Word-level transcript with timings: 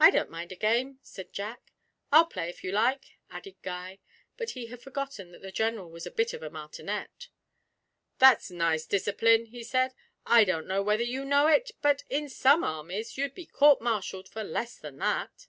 'I 0.00 0.10
don't 0.10 0.30
mind 0.30 0.50
a 0.50 0.56
game,' 0.56 0.98
said 1.02 1.32
Jack. 1.32 1.72
'I'll 2.10 2.26
play, 2.26 2.48
if 2.48 2.64
you 2.64 2.72
like,' 2.72 3.14
added 3.30 3.54
Guy; 3.62 4.00
but 4.36 4.50
he 4.58 4.66
had 4.66 4.82
forgotten 4.82 5.30
that 5.30 5.40
the 5.40 5.52
General 5.52 5.88
was 5.88 6.04
a 6.04 6.10
bit 6.10 6.32
of 6.32 6.42
a 6.42 6.50
martinet. 6.50 7.28
'That's 8.18 8.50
nice 8.50 8.86
discipline,' 8.86 9.46
he 9.46 9.62
said. 9.62 9.94
'I 10.26 10.42
don't 10.46 10.66
know 10.66 10.82
whether 10.82 11.04
you 11.04 11.24
know 11.24 11.46
it; 11.46 11.70
but 11.80 12.02
in 12.10 12.28
some 12.28 12.64
armies 12.64 13.16
you'd 13.16 13.36
be 13.36 13.46
court 13.46 13.80
martialled 13.80 14.28
for 14.28 14.42
less 14.42 14.76
than 14.76 14.96
that.' 14.98 15.46